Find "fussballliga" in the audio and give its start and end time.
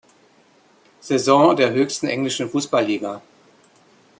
2.49-3.21